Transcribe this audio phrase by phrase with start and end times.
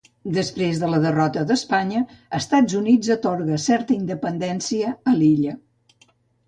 [0.35, 2.01] Després de la derrota d'Espanya,
[2.39, 5.59] Estats Units atorga certa independència a l'illa.